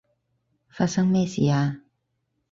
[0.67, 1.81] 發生咩事啊？